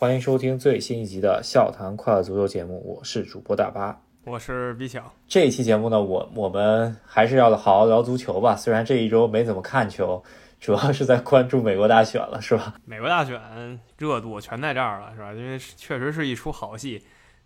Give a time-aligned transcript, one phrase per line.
[0.00, 5.12] 欢迎收听最新一集的《笑谈快乐足球》节目，我是主播大巴，我是比巧。
[5.28, 8.56] 这一期节目呢，我我们还是要好好聊足球吧。
[8.56, 10.24] 虽然这一周没怎么看球，
[10.58, 12.76] 主要是在关注美国大选了，是吧？
[12.86, 15.34] 美国大选热度全在这儿了，是吧？
[15.34, 17.04] 因为确实是一出好戏，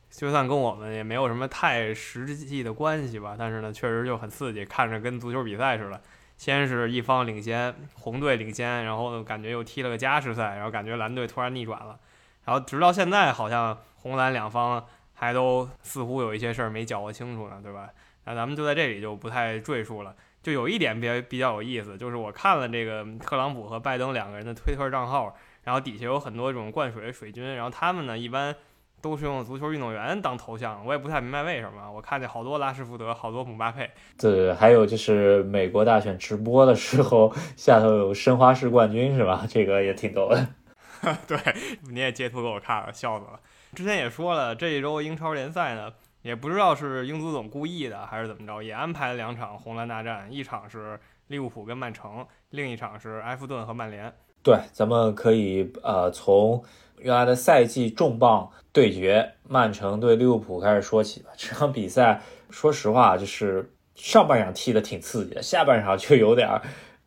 [0.09, 6.01] 就算跟我们也没有什么太实际的关系吧，但是呢，确实就很刺激，看着跟足球比赛似的。
[6.37, 11.99] 先是一方领先，红队领先，然后感觉又踢了个加时赛，然后感觉蓝队突然逆转了。
[12.45, 17.89] 然后直到现在，好像红蓝两方还都似乎有一些事儿没搅和清楚呢，对吧？
[18.25, 20.15] 那咱们就在这里就不太赘述了。
[20.43, 28.55] 就有一点比比较有意思，就是我看了这个特朗普和拜登两个人的推特账号，然后底下有很多这种灌水水军，然后他们呢一般
[29.01, 31.91] 都是用足球运动员当头像，我也不太明白为什么。
[31.91, 33.91] 我看见好多拉什福德，好多姆巴佩。
[34.19, 39.47] 对，还有就是美国大选直播的时候， 下头有申花式冠军是吧？
[39.49, 40.47] 这个也挺逗的。
[41.29, 41.39] 对，
[41.91, 43.41] 你也截图给我看了，笑死了。
[43.75, 54.13] 之前也说了，这一周英超联赛呢，也不知道是英足总故意的还是怎么着，也安排了两场红蓝大战，一场是利物浦跟曼城，另一场是埃弗顿和曼联。
[54.43, 56.63] 对，咱们可以呃从
[56.99, 61.31] 原来的赛季重磅对决曼城对利物浦开始说起吧。
[61.37, 66.49] 这场比赛，说实话，就是上半场踢的挺刺激的，下半场就有点。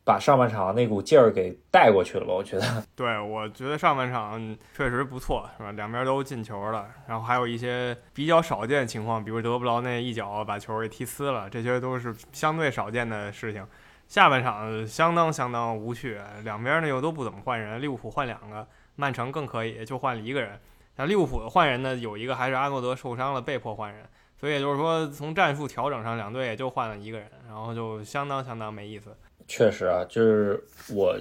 [0.08, 2.32] 把上半场那股劲儿给带过去了吧？
[2.32, 5.74] 我觉得， 对，我觉得上半场确实不错，是吧？
[5.74, 13.68] 两边都进球了，然后还有一些比较少见的情况，比如德布劳那一脚把球给踢呲了，这些都是相对少见的事情。
[14.08, 20.58] 下半场相当相当无趣，两边呢又都不怎么换人，利物浦换两个，曼城更可以，就换了一个人。
[20.96, 24.06] 那利物浦的换人呢，有一个还是阿诺德受伤了，被迫换人，
[24.40, 29.14] 所以也就是说从战术调整上，两队也就换了一个人，然后就相当相当没意思。
[29.48, 30.62] 确实啊，就是
[30.94, 31.18] 我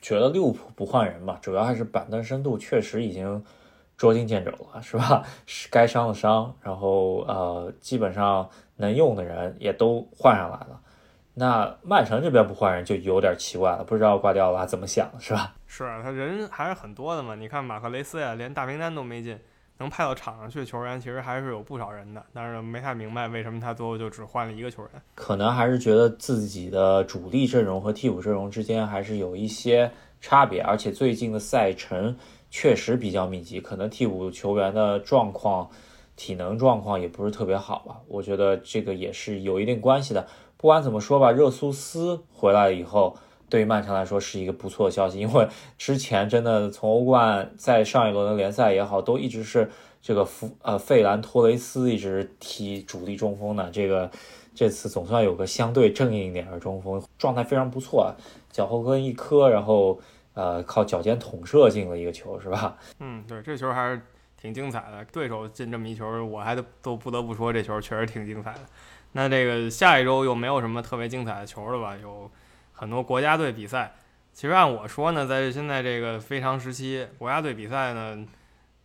[0.00, 3.44] 觉得利物浦不换人吧，主要还是板凳深度确实已经
[3.96, 5.24] 捉襟见肘了，是吧？
[5.46, 10.80] 是该伤的伤，然后呃，基本上能用的人也都换上来了。
[11.34, 15.54] 那曼城这边不换人就有点奇怪了，不知道瓜迪奥拉怎么想，是吧？
[15.66, 17.34] 是啊，他人还是很多的嘛。
[17.34, 19.38] 你看马克雷斯呀，连大名单都没进。
[19.82, 25.02] 能派到场上去的球员其实还是有不少人的，但是没太明白为什么他最后就只换了一个球员。
[25.16, 32.16] 可能还是觉得自己的主力阵容和替补阵容之间还是有一些差别，而且最近的赛程
[32.48, 35.68] 确实比较密集，可能替补球员的状况、
[36.14, 37.96] 体能状况也不是特别好吧。
[38.06, 40.24] 我觉得这个也是有一定关系的。
[40.56, 43.16] 不管怎么说吧，热苏斯回来以后。
[43.52, 45.46] 对于曼城来说是一个不错的消息，因为
[45.76, 49.70] 之前真的从欧冠在上一轮的联赛也好，都一直是
[50.00, 54.10] 这个弗呃费兰托雷斯一直踢主力中锋的，这个
[54.54, 58.10] 这次总算有个相对正硬一点的中锋，状态非常不错，
[58.50, 60.00] 脚后跟一磕，然后
[60.32, 62.78] 呃靠脚尖捅射进了一个球，是吧？
[63.00, 64.00] 嗯，对，这球还是
[64.40, 65.04] 挺精彩的。
[65.12, 68.60] 对手进这么一球，我还得都不得不说这球确实挺精彩的。
[69.12, 71.94] 那这个下一周又没有什么特别精彩的球了吧？
[72.00, 72.30] 有。
[72.82, 73.92] 很多国家队比赛，
[74.32, 78.26] 其实按我说呢，在现在这个非常时期，国家队比赛呢，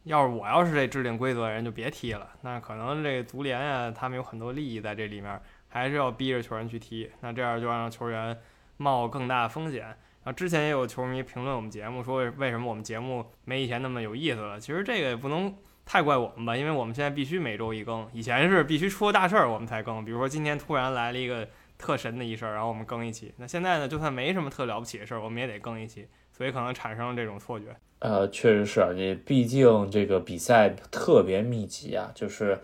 [0.04, 2.30] 要是我要是这制定规则的人，就别踢了。
[2.42, 7.10] 那可能这个足联呀，他们有很多利益在这里面，还是要逼着球员去踢。
[7.22, 8.38] 那这样就让球员
[8.78, 9.98] 冒更大的风险。
[10.24, 14.60] 啊，之前也有球迷评论我们节目，说为什么我们节目没以前那么有意思了？
[14.60, 15.52] 其实这个也不能
[15.88, 20.06] 太怪我们吧，因为我们现在必须每周一更，以前是必须出了大事儿我们才更。
[20.06, 21.50] 比如说今天突然来了一个。
[21.78, 23.32] 特神的一事儿，然后我们更一期。
[23.38, 27.66] 那现在呢，就算没什么特了不起的事儿，我们也得更一期，所以可能产生了这种错觉。
[28.00, 32.60] 呃，确实是，你毕竟这个比赛特别密集啊，就是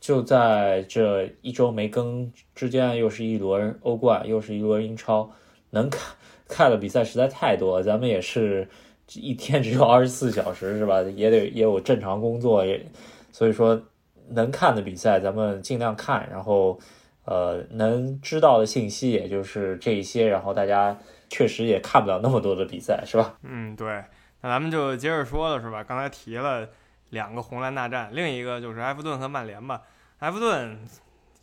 [0.00, 5.30] 就在这一周没更之间，又是一轮欧冠，又是一轮英超，
[5.70, 6.14] 能看
[6.48, 7.82] 看的比赛实在太多了。
[7.82, 8.68] 咱们也是
[9.14, 11.02] 一天只有二十四小时，是吧？
[11.02, 12.84] 也得也有正常工作，也
[13.30, 13.82] 所以说
[14.28, 16.78] 能看的比赛咱们尽量看，然后。
[17.24, 23.38] 呃，能知道的信息也就是这一些，然后大家确实也看不了那么多的比赛，是吧？
[23.42, 24.02] 嗯，对。
[24.40, 25.84] 那咱们就接着说了，是吧？
[25.84, 26.68] 刚才提了
[27.10, 29.82] 两个红蓝大战，另一个就是埃弗顿和曼联吧。
[30.18, 30.78] 埃弗顿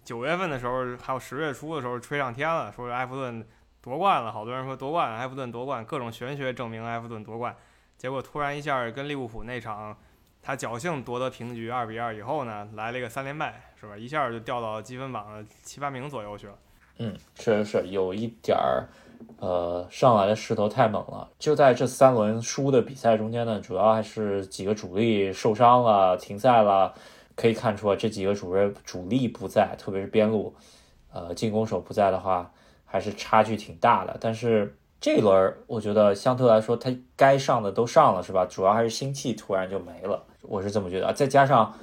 [0.04, 3.46] 九月份的时候，还有十月初的时候吹上天了，说埃弗顿
[3.82, 7.56] 夺冠了，好多人说夺冠，埃弗顿夺冠，各种玄学证明埃弗顿夺冠。
[7.98, 9.98] 结果突然一下跟利物浦那场。
[10.42, 13.98] 他侥幸夺得平局，二比二以后呢，来了一个三连败，是吧？
[13.98, 16.54] 一下就掉到积分榜的七八名左右去了。
[16.98, 18.90] 嗯，确实是有一点儿，
[19.38, 21.30] 呃，上来的势头太猛了。
[21.40, 26.94] 就在这三轮输的比赛中间呢，主要还是几个主力受伤了、停赛了。
[27.36, 30.54] 可以看出，这几个主任主力不在，特别是边路，
[31.14, 32.52] 呃，进攻手不在的话，
[32.84, 34.18] 还是差距挺大的。
[34.20, 38.46] 但是这一轮我觉得相对来说他该上的都上了，是吧？
[38.46, 41.14] 主要还是心气突然就没了，我是这么觉得。
[41.14, 41.74] 再加上，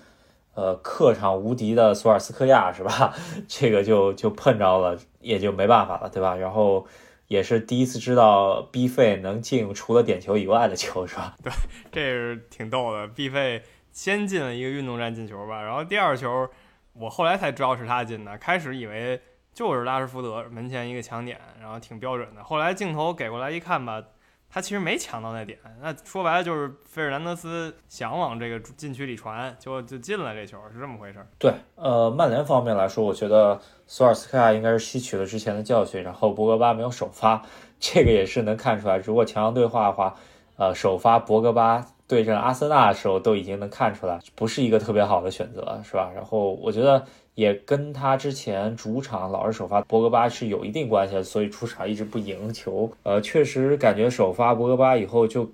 [0.55, 3.15] 呃，客场无敌的索尔斯克亚，是吧？
[3.49, 6.37] 这个就就碰着了，也就没办法了，对吧？
[6.37, 6.87] 然后
[7.29, 11.35] 也是第一次知道 B 费能进除了点球以外的球，是吧？
[11.43, 11.53] 对，
[11.91, 13.09] 这是挺逗的。
[13.09, 16.47] B 费先进了一个运动战进球吧，然后第二球
[16.93, 19.23] 我后来才知道是他进的，开始以为。
[19.57, 22.45] 就是拉什福德门前一个抢点，然后挺标准的。
[22.45, 24.03] 后来镜头给过来一看吧，
[24.51, 25.59] 他其实没抢到那点。
[25.81, 31.27] 那说白了就是费尔南德斯想往这个禁区里传，就就进了这球，是这么回事。
[31.39, 37.43] 对，呃，曼联方面来说，我觉得索尔斯克亚应该是吸取了之前的教训，然后博格巴没有首发，
[37.81, 38.99] 这个也是能看出来。
[38.99, 40.15] 如果强强对话的话，
[40.59, 46.13] 呃，首发博格巴对阵阿森纳的时候，都已经能看出来不是一个特别好的选择，是吧？
[46.15, 47.07] 然后我觉得。
[47.37, 52.91] 也跟他之前主场老是首发博格巴是有一定关系的，所以出场一直不赢球。
[53.03, 55.51] 呃，确实感觉首发博格巴以后就，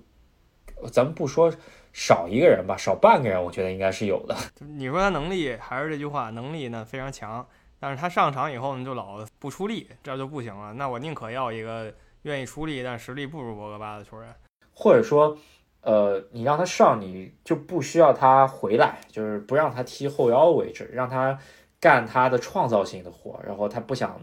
[0.89, 1.53] 咱们不说
[1.91, 4.33] 少一个人吧，少半个人，我觉得应该是有的。
[4.65, 7.45] 你说他能力还是这句话，能力呢非常强，
[7.81, 10.71] 但是他上场以后呢就老不出力，这就不行了。
[10.75, 14.33] 那我宁可要一个愿意出力但实力不如博格巴的球员，
[14.73, 15.37] 或者说，
[15.81, 21.37] 呃，你让他上，你就不需要他回来，就是不让他踢后腰位置，让他。
[21.83, 24.17] 干他的创造性的活，然后他不想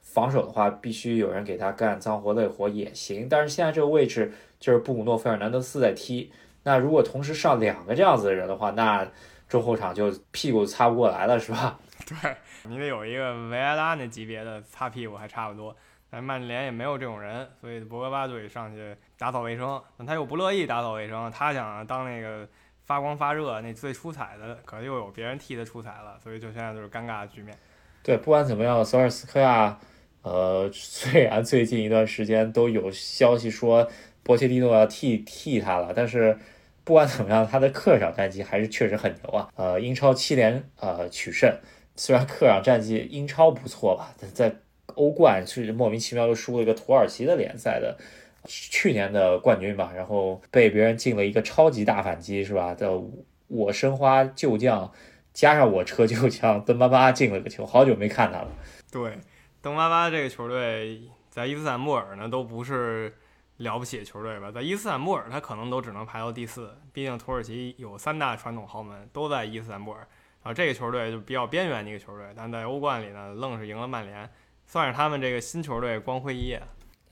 [0.00, 3.28] 防守的话，必须有人给他干脏活累活也行。
[3.28, 9.04] 但是现在这个位置就是布鲁诺·费尔南德斯在踢，那如果同时上两个这样子的人的话，那
[9.48, 11.80] 中后场就屁股擦不过来了，是吧？
[12.06, 15.74] 对你得有一个维埃拉那级别的擦屁股还差不多，
[16.08, 19.82] 但曼联也没有这种人，所以博格巴就得上去打扫卫生。
[19.98, 22.46] 但他又不乐意打扫卫生，他想当那个。
[22.90, 27.56] 发光发热，那最出彩的，可能又有别人替他出彩了，所以就现在就是尴尬的局面。
[28.02, 29.78] 对，不管怎么样，索尔斯克亚，
[30.22, 33.88] 呃， 虽然最近一段时间都有消息说
[34.24, 36.36] 波切蒂诺要替替他了，但是
[36.82, 39.48] 不管怎么样，他的客场战绩还是确实很牛啊。
[39.54, 41.48] 呃，英超七连呃取胜，
[41.94, 44.52] 虽然客场战绩英超不错吧，但在
[44.96, 47.96] 欧冠是莫名其妙又输了一个土耳其的联赛的。
[48.44, 52.74] 去年的冠军吧，然后被别人进了一个超级大反击，是吧？
[52.74, 52.90] 的
[53.48, 54.90] 我申花旧将
[55.32, 58.48] 加上我车旧将登巴巴进了个球，好久没看他了。
[58.90, 59.18] 对，
[59.60, 63.14] 登巴巴这个球队在伊斯坦布尔呢都不是
[63.58, 64.50] 了不起的球队吧？
[64.50, 69.98] 在伊斯坦布尔他可能都只能排到第四，毕竟土耳其有三大传统豪门都在伊斯坦布尔，
[70.42, 74.28] 然后这个球队就比较边缘的一个球队，但在欧冠里呢愣是赢了曼联，
[74.66, 76.62] 算是他们这个新球队光辉一页。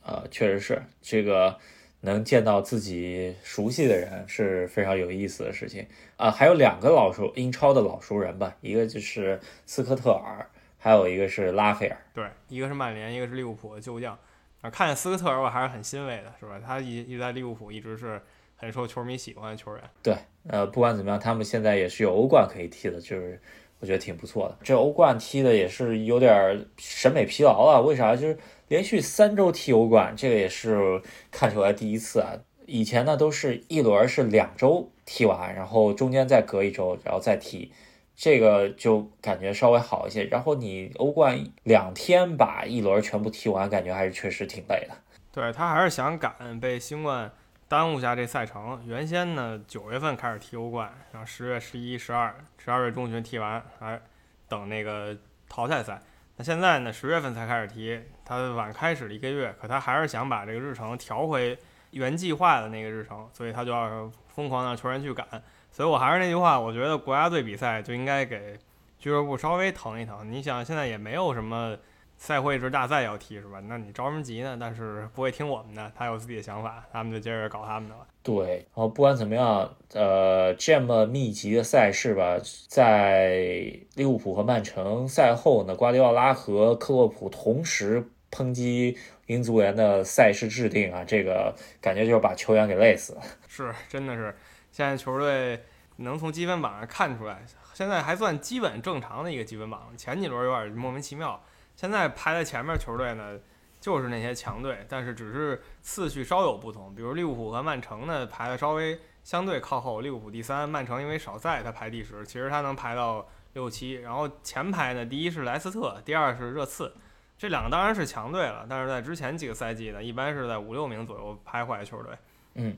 [0.08, 1.55] 呃，确实是这个
[2.00, 6.31] 能见到自己熟悉的人是非常有意思的事情啊。
[6.31, 11.99] 还有两个老熟英超的老熟人吧，一个就是斯科特尔，还有一个是拉斐尔。
[12.14, 14.19] 对，一个是曼联，一个是利物浦的旧将。
[14.62, 16.58] 啊，看见斯科特尔我还是很欣慰的，是吧？
[16.64, 18.19] 他一一直在利物浦一直是
[18.56, 19.84] 很受球迷喜欢的球员。
[20.02, 20.16] 对，
[20.49, 23.38] 呃，不管怎么样，他们现在也是有欧冠可以踢的，就是
[23.78, 24.56] 我觉得挺不错的。
[24.62, 28.16] 这欧冠踢的也是有点审美疲劳了，为啥？
[28.16, 28.38] 就是。
[28.69, 32.32] 连续三周踢欧冠，这个也是看出来第一次啊！
[32.67, 37.73] 以前呢都是一轮是两周踢完，然后中间再隔一周，然后再踢，
[38.15, 40.25] 这个就感觉稍微好一些。
[40.25, 44.94] 然后你欧冠两天把一轮全部踢完，感觉还是确实挺累的。
[45.32, 47.31] 对他还是想赶被新冠
[47.69, 48.82] 耽误下这赛程。
[48.87, 53.99] 原先呢九月份开始踢欧冠，然后十月、十一、十二、十二月中旬踢完，还
[54.47, 55.16] 等那个
[55.49, 55.99] 淘汰赛。
[56.38, 56.92] 那现在呢？
[56.92, 61.59] 十月份才开始踢，他晚开始了一个月，可他还是想把这个日程调回
[61.90, 65.26] 原计划的那个日程，所以他就要疯狂让球员去赶。
[65.73, 68.57] 所以我还是那句话，我觉得国家队比赛就应该给
[69.00, 70.30] 俱乐部稍微腾一腾。
[70.30, 71.76] 你想，现在也没有什么。
[72.18, 73.60] 赛会制大赛要踢是吧？
[73.68, 74.56] 那你着什么急呢？
[74.60, 78.04] 但是不会听我们的，他有自己的想法，他们就接着搞他们的了。
[78.25, 93.22] 对，然后不管怎么样，呃，这么密集的赛事吧，在利物浦和曼城赛后呢，瓜迪奥拉和克洛普同时抨击英足联的赛事制定啊，这个感觉就是把球员给累死了。
[93.46, 94.37] 是，真的是，
[94.72, 95.62] 现在球队
[95.96, 101.40] 能从积分榜上看出来，现在还算基本正常的一个积分榜，前几轮有点莫名其妙。
[101.78, 103.38] 现在排在前面球队呢，
[103.80, 106.92] 就是那些强队，但是只是次序稍有不同。
[106.92, 113.92] 比如利物浦和曼城呢，排的稍微相对靠后，利物浦第三，曼城因为少赛，他排第十，其实他能排到六七。
[113.92, 116.92] 然后前排呢，第一是莱斯特，第二是热刺，
[117.38, 122.12] 这两个当然是强队了，但是在之前几个赛季呢，一般是在五六名左右徘徊球队。
[122.54, 122.76] 嗯，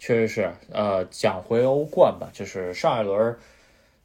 [0.00, 0.52] 确实是。
[0.72, 3.38] 呃，讲回欧冠吧，就是上一轮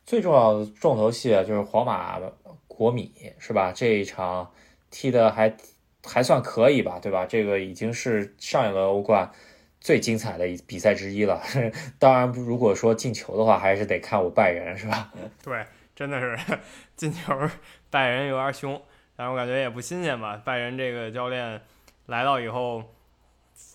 [0.06, 2.22] 最重要的重头戏，就是皇马。
[2.76, 3.72] 国米是吧？
[3.74, 4.52] 这一场
[4.92, 5.56] 踢的还
[6.04, 7.26] 还算可以吧，对吧？
[7.26, 9.32] 这个已经是上一轮欧冠
[9.80, 11.42] 最精彩的比赛之一了。
[11.98, 15.12] 当然，如果说进球的话，还是得看我拜仁，是吧？
[15.42, 15.66] 对，
[15.96, 16.38] 真的是
[16.96, 17.34] 进球
[17.90, 18.80] 拜仁有点凶，
[19.16, 20.40] 但是我感觉也不新鲜吧。
[20.44, 21.62] 拜仁这个教练
[22.06, 22.84] 来到以后，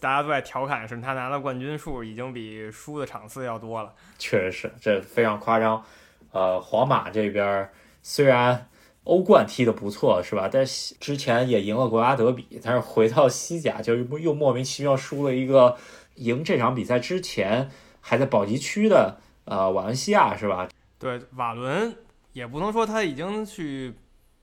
[0.00, 3.92] 大家都在调侃，是他拿的冠军数已经比输的场次要多了。
[4.18, 5.84] 确实是，这非常夸张。
[6.30, 7.68] 呃，皇马这边
[8.02, 8.68] 虽然。
[9.04, 10.48] 欧冠踢得不错是吧？
[10.52, 15.76] 但是之前也赢了国家德比，但是回到西甲就又莫名其妙输了一个。
[16.16, 17.70] 赢这场比赛之前
[18.02, 20.68] 还在保级区的呃瓦伦西亚是吧？
[20.98, 21.96] 对，瓦伦
[22.34, 23.94] 也不能说他已经去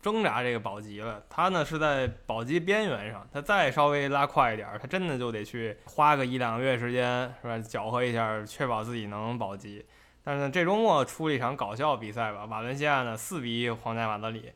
[0.02, 7.60] 挣扎这个保级了，他呢是在保级边缘上，他再稍微拉快一点，他真的就得去花个一两个月时间是吧？
[7.60, 9.86] 搅和一下，确保自己能保级。
[10.28, 14.52] 但是这周末出了一场搞笑比赛吧，瓦伦西亚呢四比一皇家马德里。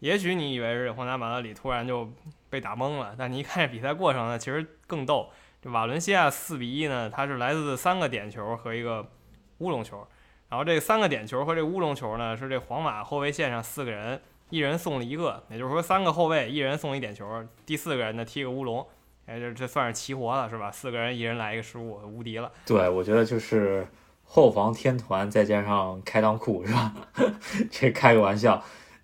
[0.00, 2.10] 也许你以为是皇家马德里突然就
[2.50, 5.30] 被打懵了，但你一看比赛过程呢，其实更逗。
[5.62, 9.08] 这瓦伦西亚四比一呢，它是来自三个点球和一个
[9.58, 10.04] 乌龙球。
[10.48, 18.84] 然后这三个点球和这乌龙球呢，是这皇马后卫线上四个人一人送了一个，也就是说三个后卫一人送一点球，第四个人呢踢个乌龙。
[19.26, 20.72] 哎，这这算是齐活了是吧？
[20.72, 22.50] 四个人一人来一个失误，无敌了。
[22.66, 23.86] 对，我觉得就是。
[24.24, 26.92] 后防天团再加上开裆裤是吧？
[27.70, 28.62] 这开个玩笑，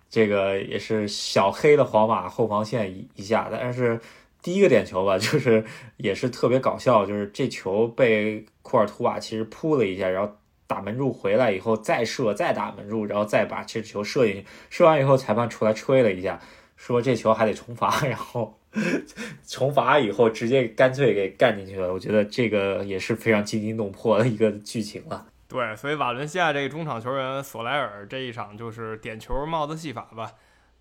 [0.09, 3.99] 这个也是小黑的皇马后防线一一下，但是
[4.41, 5.63] 第一个点球吧， 就是
[5.97, 10.33] 也是特别搞笑，就是这球被库尔图瓦其实扑了一下，然后
[10.67, 16.39] 打门柱回来以后再射再打门柱，然后再把这球射进去，射完以后裁判出来吹了一下，
[16.75, 18.60] 说这球还得重罚， 然后。
[19.45, 21.91] 重罚以后，直接干脆给干进去了。
[21.91, 25.25] 我觉得这个也是非常惊心动魄的一个剧情了。
[25.49, 30.31] 对，所以瓦伦西亚这个中场球员索莱尔这一场就是点球帽子戏法吧，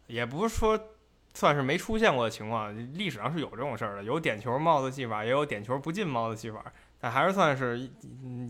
[0.06, 0.78] 也不是说
[1.34, 6.64] 算是没出现过的情况，历史上是有这种事儿的，有点球帽子戏法，也有点球不进帽子戏法，
[7.00, 7.90] 但还是算是一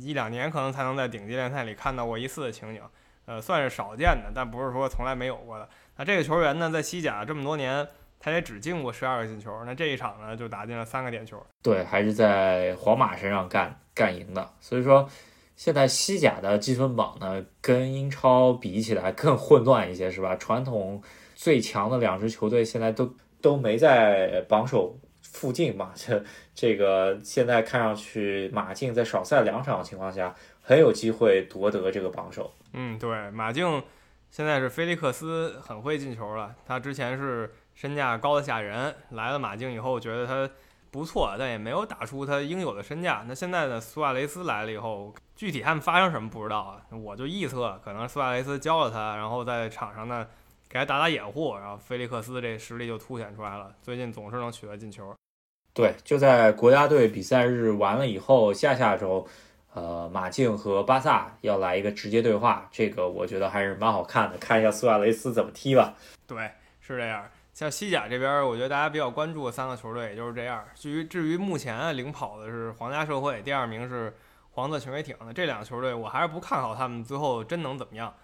[0.03, 2.83] 一两年可能才能在顶级联赛里看到过一次的情景，
[3.25, 5.67] 呃，算是少见的，但不是说从来没有过的。
[5.97, 7.89] 那这个球员呢，在西甲这么多年。
[8.23, 11.43] 他也只进过十二个进球，那这一场呢就打进了三个点球。
[11.63, 14.47] 对，还是在皇马身上干干赢的。
[14.61, 15.09] 所以说，
[15.57, 20.37] 现在西甲的积分榜呢，跟英超比起来更混乱一些，是吧？
[20.37, 21.03] 传统
[21.35, 23.11] 最强的两支球队现在都
[23.41, 25.93] 都没在榜首附近嘛。
[25.97, 26.23] 这
[26.55, 32.53] 这个现在看上去，马竞在少赛两场的情况下，很有机会夺得这个榜首。
[32.75, 33.83] 嗯，对，马竞
[34.31, 37.51] 现在是菲利克斯很会进球了，他之前是。
[37.81, 40.53] 身价高的吓人，来了马竞以后觉得他
[40.91, 43.25] 不错，但也没有打出他应有的身价。
[43.27, 43.81] 那现在呢？
[43.81, 46.83] 苏亚雷斯来了以后，具体他们发生什么不知道啊？
[46.91, 50.27] 我就臆测，可能苏亚雷斯教了他，然后在场上呢
[50.69, 53.75] 给他打打掩护，然后菲利克斯这实力就凸显出来了。
[53.81, 55.15] 最近总是能取得进球。
[55.73, 59.27] 对，就在国家队比赛日完了以后，下下周，
[59.73, 65.95] 呃，马竞和巴萨要来一个直接对话，这个我觉得还是蛮好看的，看一下苏亚雷斯怎么踢吧。
[66.27, 67.25] 对，是这样。
[67.61, 70.65] 像西甲这边，我觉得大家比较关注的三个球队也就是这样。
[70.75, 74.17] 至于至于目前领跑的是皇家社会，第二名是
[74.53, 78.15] 黄色潜水艇的这两个球队，我还是不看好他们最后真能怎么样。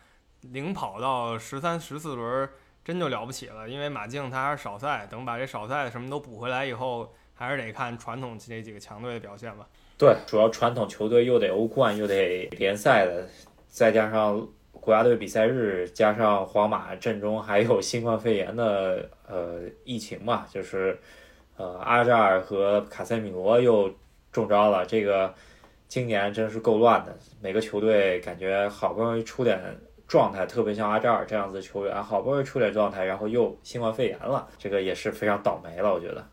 [0.41, 2.49] 领跑到十三、十四轮
[2.83, 9.67] 真就了不起了，因为马竞他还是少赛，等把这少赛什么都补回来以后，还是得看传统这几个强队的表现吧。
[9.99, 13.29] 对，主要传统球队又得欧冠又得联赛的，
[13.69, 14.49] 再加上。
[14.81, 20.99] 国家队比赛日加上皇马阵中还有新冠肺炎的呃疫情嘛，就是
[21.57, 23.93] 呃阿扎尔和卡塞米罗又
[24.31, 25.35] 中招了，这个
[25.89, 27.17] 今年真是够乱的。
[27.41, 29.61] 每个球队感觉好不容易出点
[30.07, 36.25] 状态，特别像阿扎尔这样子球员，好不容易出点状态，然后又新冠肺炎了，这个也是非常倒霉了，我觉得。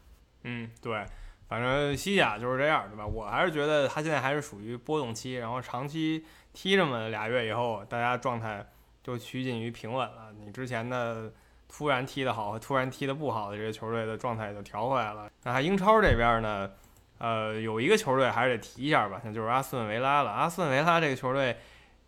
[0.44, 1.04] 嗯，对，
[1.48, 3.08] 反正西甲就是这样，对吧？
[3.08, 6.24] 我还是觉得他现在还是属于波动期，然后长期。
[6.54, 8.66] 踢这么俩月以后，大家状态
[9.04, 10.32] 就趋近于平稳了。
[10.40, 11.32] 你之前的
[11.68, 15.30] 突然踢得好和突然踢得不好的这些球队的状态就调回来了。
[15.44, 16.70] 那英超这边呢，
[17.18, 20.32] 呃，有一个球队还是得提一下吧，那就是阿斯顿维拉了。
[20.32, 21.58] 阿斯顿维拉这个球队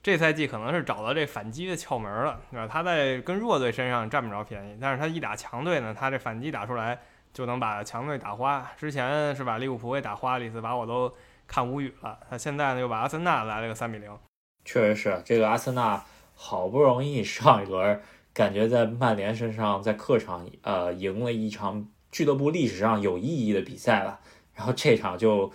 [0.04, 2.68] 这赛季可能是找到这反击的窍门了，对吧？
[2.72, 7.00] 他在跟弱队身上占不着便宜，但是他一打强队呢，他这反击打出来
[7.34, 8.72] 就能把强队打花。
[8.78, 11.12] 之前是把利物浦给打花了一次，把我都
[11.48, 12.20] 看无语了。
[12.30, 14.16] 他现在呢又把阿森纳来了个三比零。
[14.66, 16.04] 确实是这个阿森纳
[16.34, 18.02] 好不容易上一轮
[18.34, 24.20] 感觉在曼联身上在客场呃赢了一场俱乐部历史上有意义的比赛了，
[24.54, 25.52] 然后这场就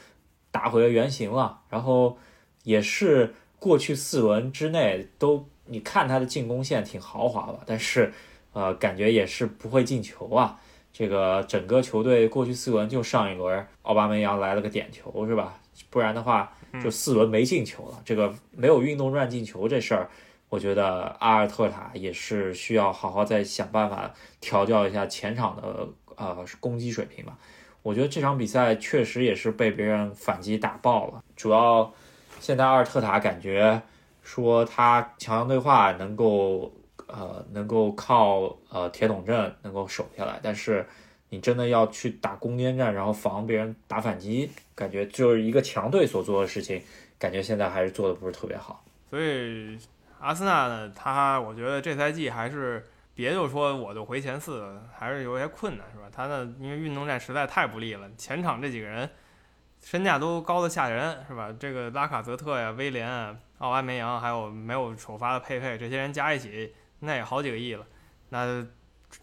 [0.50, 2.16] 打回了原形了，然后
[2.62, 8.12] 也是过去四轮之内都你看他的进攻线挺豪华吧，但是
[8.52, 10.58] 呃感觉也是不会进球啊，
[10.92, 15.60] 这个整个球队过去四轮就上一轮奥巴梅扬来了个点球是吧？
[15.90, 16.52] 不然的话
[16.82, 18.00] 就四轮没进球了。
[18.04, 20.08] 这个没有运动乱进球这事儿，
[20.48, 27.38] 我觉得阿尔特塔也是需要好好再想办法调教一下前场的呃攻击水平吧。
[27.82, 31.92] 我觉得这场比赛确实也是被别人反击打爆了，主要
[32.38, 33.80] 现在阿尔特塔感觉
[34.22, 36.72] 说他强强对话能够。
[37.12, 40.86] 呃，能够靠呃铁桶阵能够守下来，但是
[41.30, 46.82] 你真的要去打攻坚战，然后防别人打反击，感觉就是一个强队所做的事情，
[47.18, 48.84] 感觉现在还是做的不是特别好。
[49.08, 49.78] 所以
[50.18, 56.10] 阿森纳呢，他我觉得这赛季还是别就说我就回前四，还是有些困难，是吧？
[56.12, 59.08] 他呢，因为运动战实在太不利了，前场这几个人
[59.80, 61.54] 身价都高的吓人，是吧？
[61.58, 63.08] 这个拉卡泽特呀、威廉、
[63.58, 66.74] 奥巴梅扬，还有没有首发的佩佩，这些人加一起。
[67.02, 67.86] 那也好几个亿了，
[68.28, 68.62] 那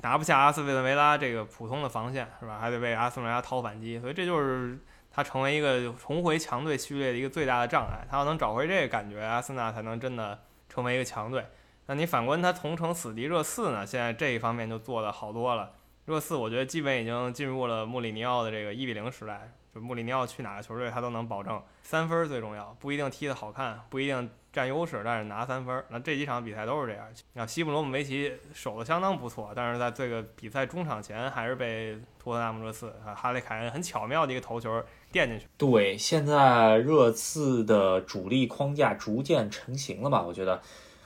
[0.02, 2.60] 拿不下阿斯顿维拉这个普通的防线是吧？
[2.60, 4.78] 还得为阿斯顿维拉掏反击，所以这就是
[5.10, 8.06] 他成为一个重回强队序列的一个最大的障碍。
[8.10, 10.40] 他要能找回这个感觉，阿森纳才能真的
[10.70, 11.46] 成为一个强队。
[11.88, 13.86] 那你反观他同城死敌热刺呢？
[13.86, 15.72] 现在这一方面就做的好多了。
[16.06, 24.30] 热刺我觉得基本已经进入了穆里尼奥的这个一比零时代，穆里尼奥去哪个球队他都能保证三分最重要，不一定踢得好看，不一定。
[24.50, 25.84] 占优势，但是拿三分。
[25.90, 27.06] 那这几场比赛都是这样。
[27.34, 35.46] 那西布罗姆维奇守的相当不错，但是在这个比赛中场前还是被托特纳姆热刺啊哈利凯恩很巧妙的一个头球垫进去。
[35.60, 40.24] 对，现在热刺的主力框架逐渐成型了吧？
[40.24, 40.60] 我觉得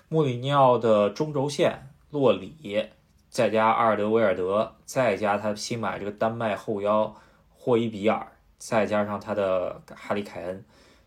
[0.07, 2.87] 穆里尼奥的中轴线洛里，
[3.27, 7.13] 再加阿尔德维尔德，再加他新买这个丹麦后腰
[7.49, 8.30] 霍伊比尔，
[8.61, 10.63] 再加上他的哈利凯恩。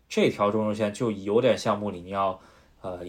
[0.09, 2.37] 这条中轴线就有点像穆里尼奥，
[2.81, 2.99] 呃，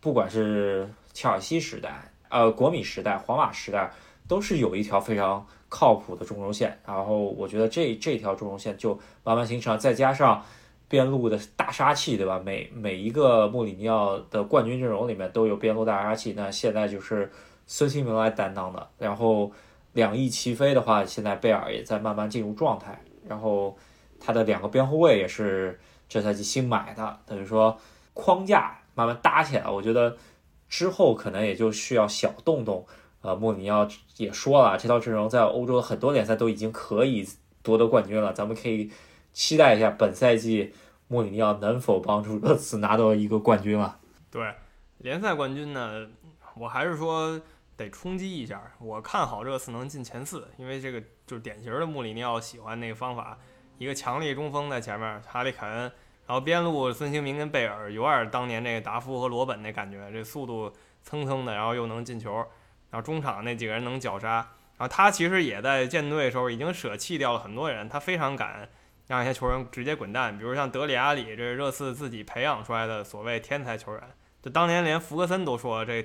[0.00, 3.90] 不管是切尔西时代、呃国米时代、皇马时代，
[4.28, 6.78] 都是有一条非常靠谱的中轴线。
[6.86, 10.44] 然后我觉得这这条中轴线就慢慢形成，再加上
[10.86, 12.38] 边路的大杀器，对吧？
[12.44, 16.34] 每每一个穆里尼奥的冠军阵容里面都有边路大杀器。
[16.36, 17.32] 那现在就是
[17.66, 18.88] 孙兴慜来担当的。
[18.98, 19.50] 然后
[19.94, 23.00] 两翼齐飞的话，现在贝尔也在慢慢进入状态。
[23.30, 23.78] 然后
[24.20, 25.80] 他的两个边后卫也是。
[26.12, 27.78] 这赛季新买的，等于说
[28.14, 30.16] 框架慢慢搭起来，我觉得
[30.68, 32.84] 之后可能也就需要小动动。
[33.20, 37.24] 呃，穆里尼奥也说了，这套阵容在欧洲很多联赛都已经可以
[37.62, 38.90] 夺得冠军了，咱们可以
[39.32, 40.74] 期待一下本赛季
[41.06, 43.96] 穆里尼奥能否帮助热刺拿到一个冠军了。
[44.32, 44.52] 对，
[44.98, 46.08] 联赛冠军呢，
[46.56, 47.40] 我还是说
[47.76, 48.60] 得冲击一下。
[48.80, 53.38] 我看好热刺能进前四，因为这个就是典型的穆里尼奥喜欢那个方法。
[53.78, 55.82] 一个强力中锋在前面，哈里凯恩，
[56.26, 60.72] 然后边路孙兴民跟贝尔，有点当年那个达夫和罗本那感觉，这速度
[61.04, 62.34] 蹭蹭的，然后又能进球，
[62.90, 64.38] 然后中场那几个人能绞杀，
[64.76, 68.68] 然后他其实也在建队的时候已经舍弃掉了很多人，他非常敢
[69.06, 74.02] 让一些球员直接滚蛋，比如像德里阿里，这是热刺自己培养出来的所谓天才球员，
[74.42, 76.04] 就当年连福格森都说这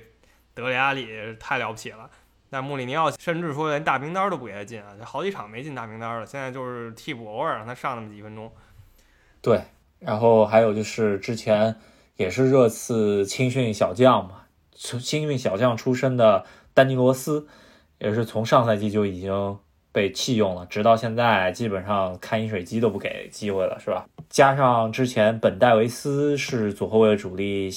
[0.53, 2.09] 德里阿里太了不起了。
[2.49, 6.25] 但穆里尼奥甚至说连大名单都不给他进啊，好几场没进大名单了。
[6.25, 8.49] 现在就是替补，偶尔让他上那么几分钟。
[9.41, 9.61] 对，
[9.99, 11.75] 然后还有就是之前
[12.15, 17.47] 也是热刺青训小将嘛，青训小将出身的丹尼罗斯，
[17.97, 19.59] 也是从上赛季就已经
[19.91, 24.05] 被弃用了，直到现在基本上看饮水机都不给机会了，是吧？
[24.29, 27.69] 加上之前本戴维斯是左后卫的主力。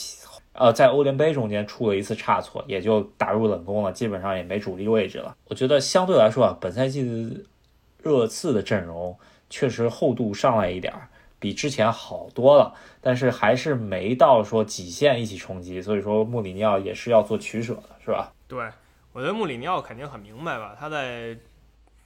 [0.58, 5.36] 呃，在欧联杯中间出了一次差错，也就打入冷宫了，基本上也没主力位置了。
[5.46, 7.46] 我觉得相对来说啊，本赛季
[8.02, 9.16] 热刺的阵容
[9.48, 11.06] 确实厚度上来一点儿，
[11.38, 15.80] 比之前好多了，但是还是没到说极限一起冲击。
[15.80, 18.32] 所以说穆里尼奥也是要做取舍的，是吧？
[18.48, 18.68] 对，
[19.12, 20.76] 我觉得穆里尼奥肯定很明白吧。
[20.76, 21.38] 他在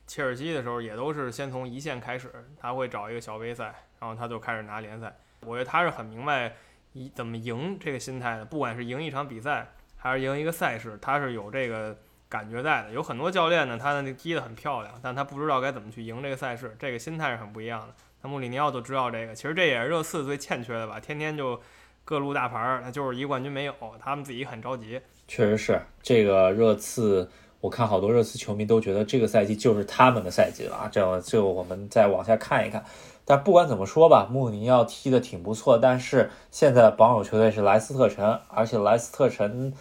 [0.07, 5.11] 切尔西的时候也都是先从一线开始，他会找一个小杯赛，然后他就开始拿联赛。
[5.47, 6.53] 我觉得他是很明白。
[6.93, 11.97] 一怎么赢这个心态的，不管是赢一场比赛，还是赢一个赛事，他是有这个
[12.29, 12.91] 感觉在的。
[12.91, 17.95] 有很多教练呢，他那踢得很漂亮，但他不知道该怎么去赢这个赛事，这个心态是很不一样的。
[18.23, 21.61] 那穆里尼奥就知道这个，其实这也是热刺最欠缺的吧，天天就
[22.05, 25.01] 各路大牌儿，他就是一冠军没有，他们自己很着急。
[25.27, 30.89] 确实是这个热刺，我看好多热刺球迷都觉得这个赛季就是他们的赛季了啊。
[30.93, 32.85] 这样就我们再往下看一看。
[33.25, 35.79] 但不管怎么说吧，穆里尼奥踢得挺不错。
[35.79, 39.73] 但是现在榜首球队是莱斯特城，而且莱斯特城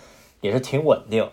[0.41, 1.29] 也是挺稳定，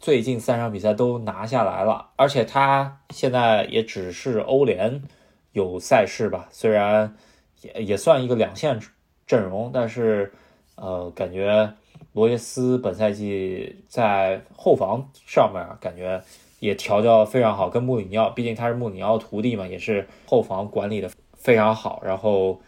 [0.00, 2.10] 最近三场比赛都拿下来了。
[2.16, 5.02] 而且他现在也只是欧联
[5.52, 7.16] 有赛事吧，虽然
[7.62, 8.80] 也也算一个两线
[9.26, 10.32] 阵容，但是
[10.74, 11.72] 呃，感觉
[12.12, 16.22] 罗杰斯本赛季在后防上面感觉。
[16.60, 21.10] 也调教非常好，跟穆里尼奥，毕竟他是穆里尼奥徒弟嘛，也是后防管理的
[21.44, 22.02] 非常好。
[22.02, 22.60] 然后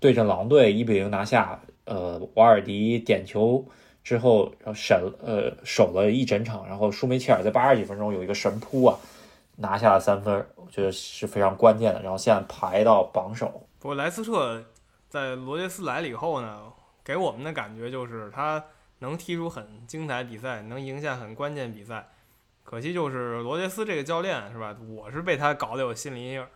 [0.00, 3.64] 对阵狼队一比零拿下，呃，瓦尔迪点球
[4.02, 8.98] 之后，然后审呃守了一整场，然后舒梅切尔在八十几分钟有一个神扑啊，
[9.56, 12.02] 拿下了三分，我觉得是非常关键的。
[12.02, 13.68] 然后现在排到榜首。
[13.78, 14.64] 不过莱斯特
[15.08, 16.62] 在罗杰斯来了以后呢，
[17.04, 18.64] 给我们的感觉就是他
[19.00, 22.08] 能踢出很精彩比赛，能赢下很关键比赛。
[22.64, 24.74] 可惜就是罗杰斯这个教练是吧？
[24.88, 26.46] 我是被他搞得有心理阴影。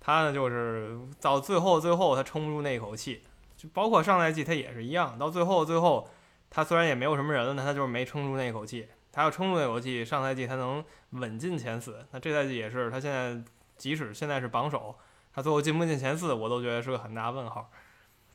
[0.00, 3.22] 他呢就是到最后最后他撑不住那一口气，
[3.56, 5.18] 就包括上赛季他也是一样。
[5.18, 6.08] 到最后最后，
[6.48, 8.86] 他虽然也没有什么人了，但他就是没撑住那一口气。
[9.12, 11.98] 他要撑住那口气，上赛季他能稳进前四。
[12.12, 13.36] 那这赛季也是，他现在
[13.76, 14.94] 即使现在是榜首，
[15.34, 17.68] 他最后进不进前四，我都觉得是个很大问号。